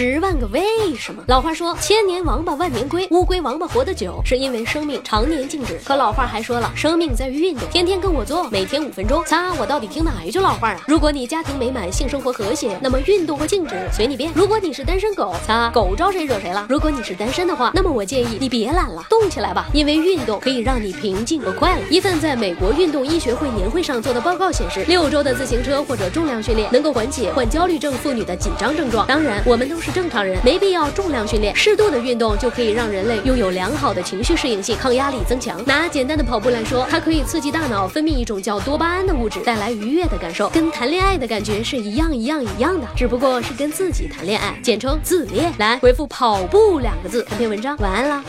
[0.00, 0.62] 十万个为
[0.96, 1.24] 什么？
[1.26, 5.76] 老话说，千年王八万年龟，乌龟王八活得久，是因为生命常年静止。
[5.84, 9.24] 可老话还说了，生命在于运动，天天跟我做，每天五分钟。
[9.24, 10.80] 擦，我到底听哪一句老话啊？
[10.86, 14.30] 如果你家庭美满，性生活和谐，那么运动和静止随你便。
[14.36, 16.64] 如果你是单身狗，擦，狗招谁惹谁了？
[16.70, 21.82] 如果你是单身的话，那么我建议你别懒了，动起来吧，因为运动可以让你平静和快乐。
[21.90, 29.04] 一份在美国运动医学会年会上做的报告显示，六周的自行车或者重量训练能够缓解患焦虑症妇女的紧张症状。
[29.08, 35.64] 当然，我们都是是正常人，没必要重量训练，适度的运动就可以让人类拥有良好的情绪适应性，抗压力增强。
[35.64, 45.50] 拿简单的跑步来说，它可以刺激大脑分泌一种叫多巴胺的物质，带来愉悦的感受，跟谈恋爱的感觉是一样一样一样的，只不过是跟自己谈恋爱，简称自恋。
[45.56, 48.22] 来回复跑步两个字，看篇文章，晚安了。